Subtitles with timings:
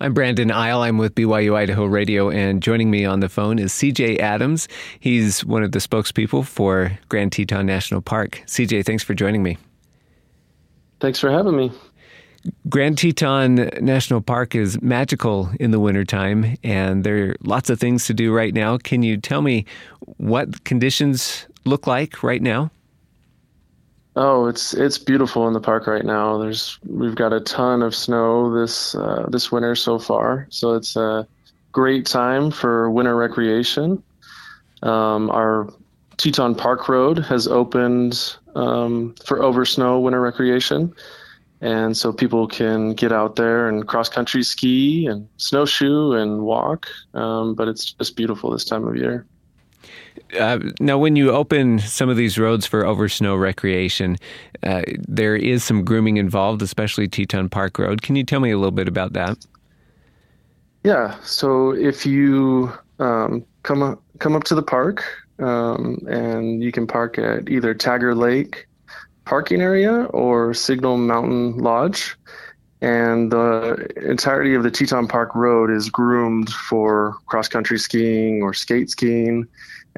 [0.00, 0.82] I'm Brandon Isle.
[0.82, 4.68] I'm with BYU Idaho Radio, and joining me on the phone is CJ Adams.
[5.00, 8.40] He's one of the spokespeople for Grand Teton National Park.
[8.46, 9.58] CJ, thanks for joining me.
[11.00, 11.72] Thanks for having me.
[12.68, 18.06] Grand Teton National Park is magical in the wintertime, and there are lots of things
[18.06, 18.78] to do right now.
[18.78, 19.64] Can you tell me
[20.18, 22.70] what conditions look like right now?
[24.20, 26.38] Oh, it's it's beautiful in the park right now.
[26.38, 30.96] There's we've got a ton of snow this uh, this winter so far, so it's
[30.96, 31.24] a
[31.70, 34.02] great time for winter recreation.
[34.82, 35.72] Um, our
[36.16, 40.92] Teton Park Road has opened um, for over snow winter recreation,
[41.60, 46.88] and so people can get out there and cross country ski and snowshoe and walk.
[47.14, 49.26] Um, but it's just beautiful this time of year.
[50.38, 54.16] Uh, now, when you open some of these roads for over snow recreation,
[54.62, 58.02] uh, there is some grooming involved, especially Teton Park Road.
[58.02, 59.38] Can you tell me a little bit about that?
[60.84, 61.18] Yeah.
[61.22, 65.04] So if you um, come up, come up to the park,
[65.38, 68.66] um, and you can park at either Taggart Lake
[69.24, 72.16] parking area or Signal Mountain Lodge.
[72.80, 78.54] And the entirety of the Teton Park Road is groomed for cross country skiing or
[78.54, 79.48] skate skiing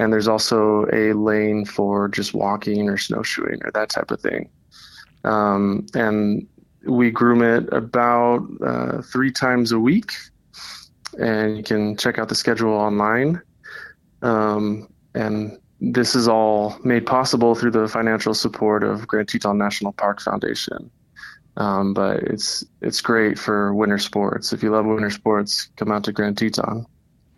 [0.01, 4.49] and there's also a lane for just walking or snowshoeing or that type of thing.
[5.25, 6.49] Um, and
[6.87, 10.13] we groom it about uh, three times a week,
[11.21, 13.43] and you can check out the schedule online.
[14.23, 19.93] Um, and this is all made possible through the financial support of Grand Teton National
[19.93, 20.91] Park Foundation.
[21.61, 24.53] Um, but it's it's great for winter sports.
[24.53, 26.87] If you love winter sports, come out to Grand Teton.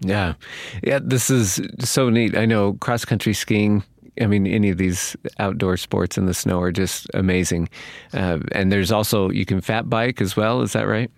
[0.01, 0.35] Yeah.
[0.83, 2.37] Yeah, this is so neat.
[2.37, 3.83] I know cross country skiing,
[4.21, 7.69] I mean, any of these outdoor sports in the snow are just amazing.
[8.13, 10.63] Uh, and there's also, you can fat bike as well.
[10.63, 11.11] Is that right?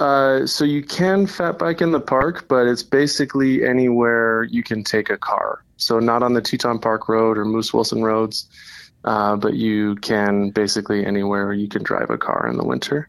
[0.00, 4.82] Uh, so you can fat bike in the park, but it's basically anywhere you can
[4.82, 5.62] take a car.
[5.76, 8.46] So not on the Teton Park Road or Moose Wilson roads,
[9.04, 13.08] uh, but you can basically anywhere you can drive a car in the winter.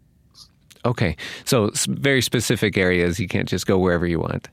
[0.86, 1.16] Okay.
[1.46, 3.20] So very specific areas.
[3.20, 4.50] You can't just go wherever you want.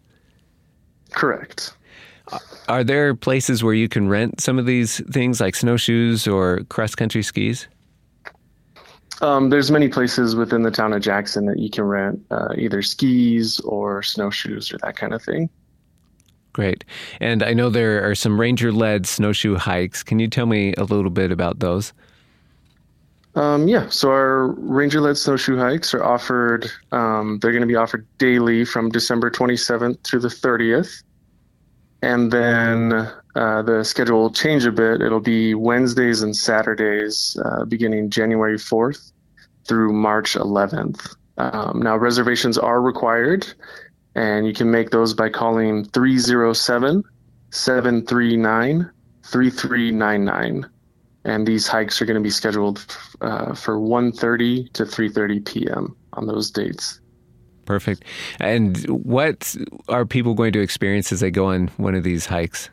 [1.12, 1.72] Correct.
[2.68, 6.94] Are there places where you can rent some of these things like snowshoes or cross
[6.94, 7.66] country skis?
[9.22, 12.82] Um, there's many places within the town of Jackson that you can rent uh, either
[12.82, 15.48] skis or snowshoes or that kind of thing.
[16.58, 16.84] Great.
[17.20, 20.02] And I know there are some ranger led snowshoe hikes.
[20.02, 21.92] Can you tell me a little bit about those?
[23.36, 27.76] Um, yeah, so our ranger led snowshoe hikes are offered, um, they're going to be
[27.76, 31.04] offered daily from December 27th through the 30th.
[32.02, 32.92] And then
[33.36, 35.00] uh, the schedule will change a bit.
[35.00, 39.12] It'll be Wednesdays and Saturdays uh, beginning January 4th
[39.64, 41.14] through March 11th.
[41.36, 43.46] Um, now, reservations are required,
[44.14, 47.02] and you can make those by calling 307
[47.50, 48.90] 739
[49.24, 50.66] 3399
[51.24, 52.84] and these hikes are going to be scheduled
[53.20, 55.96] uh, for 1.30 to 3.30 p.m.
[56.14, 57.00] on those dates.
[57.64, 58.04] Perfect.
[58.40, 59.54] And what
[59.88, 62.70] are people going to experience as they go on one of these hikes?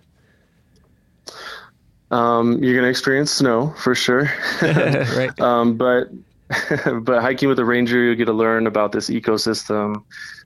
[2.12, 4.32] Um, you're going to experience snow for sure.
[4.62, 5.38] right.
[5.42, 6.10] Um, but
[7.02, 10.04] but hiking with a ranger, you'll get to learn about this ecosystem,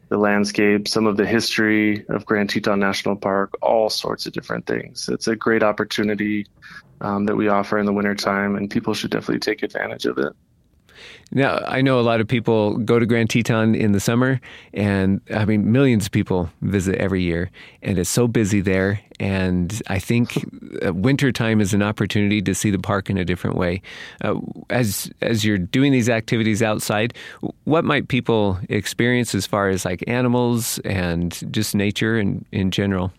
[0.10, 4.66] the landscape, some of the history of Grand Teton National Park, all sorts of different
[4.66, 5.08] things.
[5.08, 6.48] It's a great opportunity
[7.02, 10.34] um, that we offer in the wintertime, and people should definitely take advantage of it.
[11.32, 14.42] Now, I know a lot of people go to Grand Teton in the summer,
[14.74, 17.52] and I mean, millions of people visit every year,
[17.84, 19.00] and it's so busy there.
[19.20, 20.44] And I think
[20.84, 23.82] uh, wintertime is an opportunity to see the park in a different way.
[24.24, 24.40] Uh,
[24.70, 27.14] as as you're doing these activities outside,
[27.66, 33.12] what might people experience as far as like animals and just nature and in general?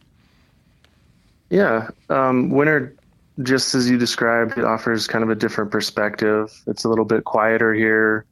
[1.50, 2.94] Yeah, um, winter
[3.42, 6.52] just as you described, it offers kind of a different perspective.
[6.66, 8.26] It's a little bit quieter here,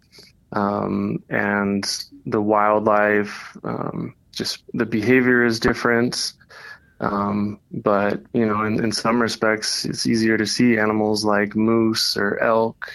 [0.52, 1.84] um, and
[2.26, 6.32] the wildlife, um, just the behavior is different.
[7.00, 12.16] Um, but you know, in, in some respects, it's easier to see animals like moose
[12.16, 12.90] or elk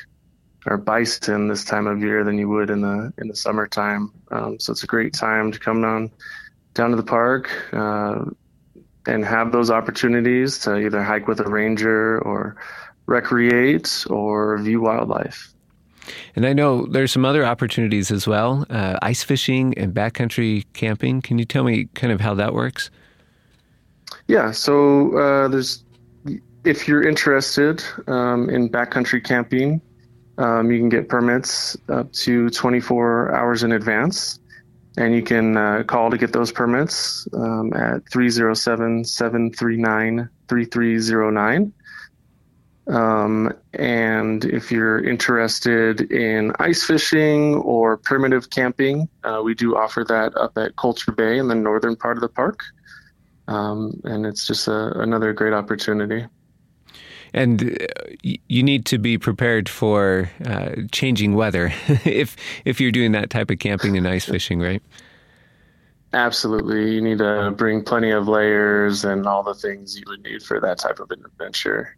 [0.66, 4.12] or bison this time of year than you would in the in the summertime.
[4.32, 6.12] Um, so it's a great time to come down
[6.74, 8.26] down to the park, uh,
[9.08, 12.56] and have those opportunities to either hike with a ranger or
[13.06, 15.54] recreate or view wildlife.
[16.36, 21.22] And I know there's some other opportunities as well uh, ice fishing and backcountry camping.
[21.22, 22.90] Can you tell me kind of how that works?
[24.28, 25.84] Yeah, so uh, there's
[26.64, 29.82] if you're interested um, in backcountry camping,
[30.38, 34.40] um, you can get permits up to 24 hours in advance.
[34.98, 41.74] And you can uh, call to get those permits um, at 307 739 3309.
[42.88, 50.04] Um, and if you're interested in ice fishing or primitive camping, uh, we do offer
[50.04, 52.60] that up at Colter Bay in the northern part of the park.
[53.48, 56.26] Um, and it's just a, another great opportunity.
[57.34, 57.86] And uh,
[58.24, 61.74] you need to be prepared for uh, changing weather
[62.06, 62.36] if
[62.66, 64.84] if you're doing that type of camping and ice fishing, right?
[66.14, 70.44] Absolutely, you need to bring plenty of layers and all the things you would need
[70.44, 71.98] for that type of adventure.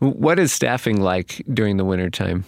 [0.00, 2.44] What is staffing like during the wintertime?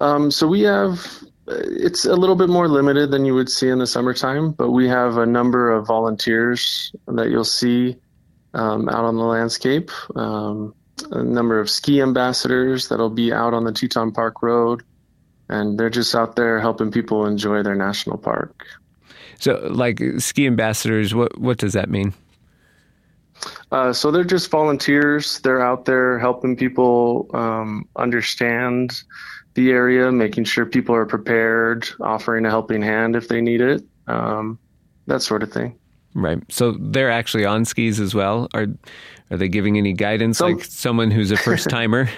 [0.00, 1.06] Um, so we have
[1.46, 4.88] it's a little bit more limited than you would see in the summertime, but we
[4.88, 7.96] have a number of volunteers that you'll see
[8.54, 9.90] um, out on the landscape.
[10.16, 10.74] Um,
[11.10, 14.82] a number of ski ambassadors that'll be out on the Teton Park Road,
[15.48, 18.64] and they're just out there helping people enjoy their national park.
[19.40, 22.14] So, like ski ambassadors, what what does that mean?
[23.72, 25.40] Uh, so they're just volunteers.
[25.40, 29.02] They're out there helping people um, understand
[29.54, 33.84] the area, making sure people are prepared, offering a helping hand if they need it,
[34.06, 34.58] um,
[35.06, 35.78] that sort of thing.
[36.14, 36.40] Right.
[36.48, 38.48] So they're actually on skis as well.
[38.54, 38.66] Are
[39.30, 42.08] are they giving any guidance, some, like someone who's a first timer?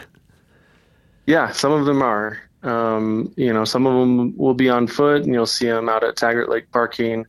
[1.27, 2.39] yeah, some of them are.
[2.63, 6.03] Um, you know, some of them will be on foot, and you'll see them out
[6.05, 7.25] at Taggart Lake parking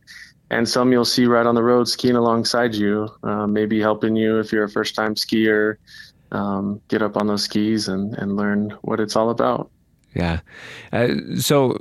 [0.50, 4.38] and some you'll see right on the road skiing alongside you, uh, maybe helping you
[4.38, 5.76] if you're a first time skier,
[6.32, 9.70] um, get up on those skis and, and learn what it's all about.
[10.14, 10.40] Yeah.
[10.92, 11.76] Uh, so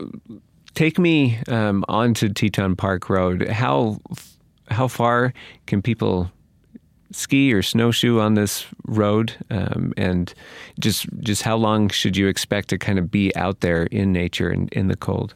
[0.74, 3.48] take me um, onto Teton Park Road.
[3.48, 4.00] How,
[4.70, 5.34] how far
[5.66, 6.32] can people
[7.12, 9.34] ski or snowshoe on this road?
[9.50, 10.34] Um, and
[10.80, 14.50] just, just how long should you expect to kind of be out there in nature
[14.50, 15.34] and in the cold?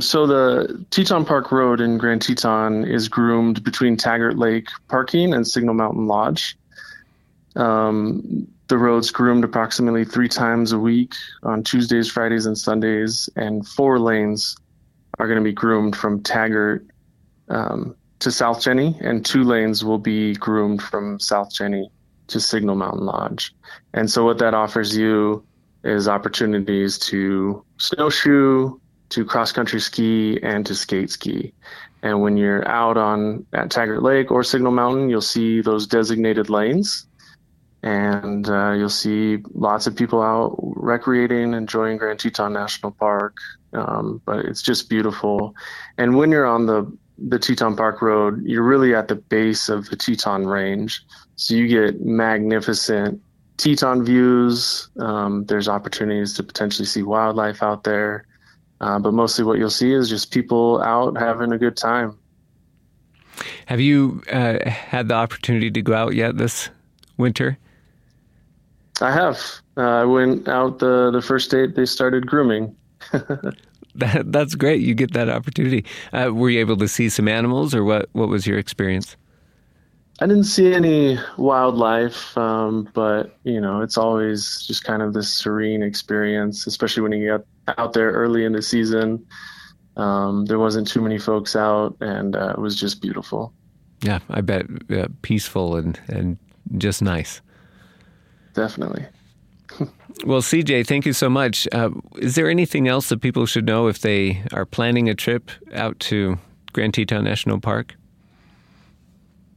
[0.00, 5.46] So the Teton Park Road in Grand Teton is groomed between Taggart Lake Parking and
[5.46, 6.56] Signal Mountain Lodge.
[7.54, 13.66] Um, the road's groomed approximately three times a week on Tuesdays, Fridays, and Sundays, and
[13.66, 14.56] four lanes
[15.18, 16.86] are going to be groomed from Taggart
[17.50, 21.90] um, to South Jenny, and two lanes will be groomed from South Jenny
[22.28, 23.54] to Signal Mountain Lodge.
[23.92, 25.44] And so, what that offers you
[25.84, 28.78] is opportunities to snowshoe,
[29.10, 31.52] to cross country ski and to skate ski.
[32.02, 36.48] And when you're out on at Taggart Lake or Signal Mountain, you'll see those designated
[36.48, 37.06] lanes,
[37.82, 43.36] and uh, you'll see lots of people out recreating, enjoying Grand Teton National Park.
[43.72, 45.54] Um, but it's just beautiful.
[45.96, 46.90] And when you're on the
[47.28, 51.04] the Teton Park Road, you're really at the base of the Teton Range,
[51.36, 53.20] so you get magnificent
[53.60, 54.88] Teton views.
[54.98, 58.26] Um, there's opportunities to potentially see wildlife out there.
[58.80, 62.18] Uh, but mostly what you'll see is just people out having a good time.
[63.66, 66.70] Have you uh, had the opportunity to go out yet this
[67.18, 67.58] winter?
[69.02, 69.38] I have.
[69.76, 72.74] Uh, I went out the, the first date they started grooming.
[73.96, 74.80] that, that's great.
[74.80, 75.84] You get that opportunity.
[76.12, 78.08] Uh, were you able to see some animals, or what?
[78.12, 79.16] What was your experience?
[80.22, 85.32] I didn't see any wildlife, um, but you know, it's always just kind of this
[85.32, 89.26] serene experience, especially when you get out there early in the season.
[89.96, 93.54] Um, there wasn't too many folks out, and uh, it was just beautiful.
[94.02, 96.38] Yeah, I bet uh, peaceful and and
[96.76, 97.40] just nice.
[98.52, 99.06] Definitely.
[100.24, 101.66] well, CJ, thank you so much.
[101.72, 105.50] Uh, is there anything else that people should know if they are planning a trip
[105.74, 106.38] out to
[106.72, 107.94] Grand Teton National Park?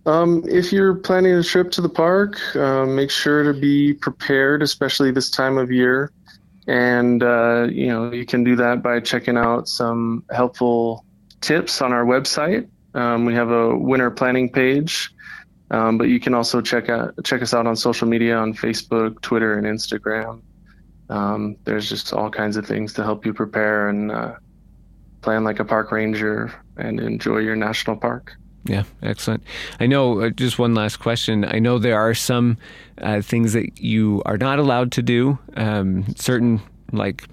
[0.05, 4.61] Um, if you're planning a trip to the park, uh, make sure to be prepared,
[4.61, 6.11] especially this time of year.
[6.67, 11.05] And uh, you know you can do that by checking out some helpful
[11.41, 12.67] tips on our website.
[12.93, 15.13] Um, we have a winter planning page,
[15.73, 19.19] um, but you can also check out check us out on social media on Facebook,
[19.21, 20.41] Twitter, and Instagram.
[21.09, 24.35] Um, there's just all kinds of things to help you prepare and uh,
[25.21, 28.35] plan like a park ranger and enjoy your national park.
[28.65, 29.43] Yeah, excellent.
[29.79, 31.43] I know, uh, just one last question.
[31.43, 32.57] I know there are some
[33.01, 35.37] uh, things that you are not allowed to do.
[35.57, 36.61] Um, certain,
[36.91, 37.27] like,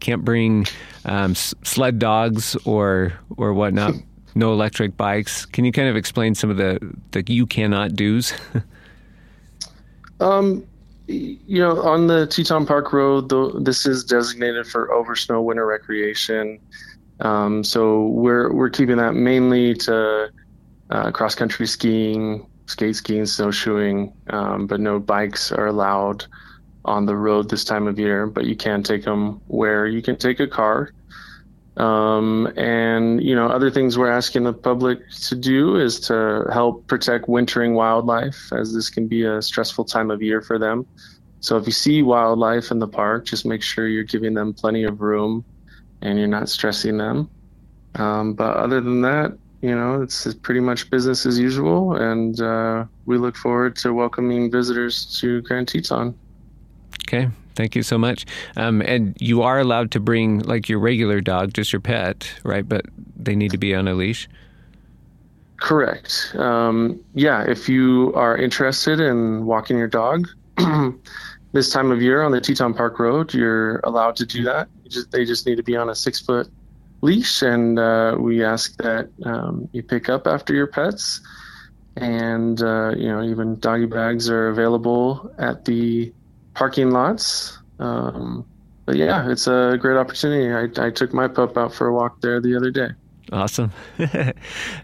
[0.00, 0.66] can't bring
[1.06, 3.94] um, sled dogs or or whatnot.
[4.34, 5.46] No electric bikes.
[5.46, 6.78] Can you kind of explain some of the
[7.12, 8.32] the you cannot do's?
[10.20, 10.66] um,
[11.06, 15.66] you know, on the Teton Park Road, the, this is designated for over snow winter
[15.66, 16.58] recreation.
[17.20, 20.30] Um, so we're we're keeping that mainly to
[20.90, 26.24] uh, cross country skiing, skate skiing, snowshoeing, um, but no bikes are allowed
[26.84, 30.16] on the road this time of year, but you can take them where you can
[30.16, 30.92] take a car.
[31.80, 36.86] Um, and you know, other things we're asking the public to do is to help
[36.86, 40.86] protect wintering wildlife, as this can be a stressful time of year for them.
[41.40, 44.84] So if you see wildlife in the park, just make sure you're giving them plenty
[44.84, 45.42] of room
[46.02, 47.30] and you're not stressing them.
[47.94, 52.84] Um, but other than that, you know, it's pretty much business as usual, and uh,
[53.06, 56.14] we look forward to welcoming visitors to Grand Teton.
[57.06, 58.26] Okay, thank you so much.
[58.56, 62.68] Um, and you are allowed to bring like your regular dog, just your pet, right?
[62.68, 64.28] But they need to be on a leash.
[65.60, 66.34] Correct.
[66.36, 70.26] Um, yeah, if you are interested in walking your dog
[71.52, 74.68] this time of year on the Teton Park Road, you're allowed to do that.
[74.88, 76.48] Just, they just need to be on a six foot
[77.02, 81.20] leash, and uh, we ask that um, you pick up after your pets.
[81.96, 86.12] And uh, you know, even doggy bags are available at the
[86.54, 87.58] parking lots.
[87.78, 88.46] Um,
[88.86, 90.52] but yeah, it's a great opportunity.
[90.52, 92.88] I, I took my pup out for a walk there the other day.
[93.32, 93.70] Awesome.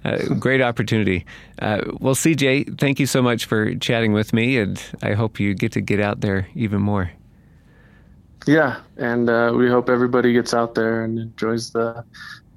[0.05, 1.27] uh, great opportunity.
[1.61, 5.55] Uh, well, CJ, thank you so much for chatting with me, and I hope you
[5.55, 7.11] get to get out there even more.
[8.47, 12.05] Yeah, and uh, we hope everybody gets out there and enjoys the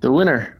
[0.01, 0.58] the winter.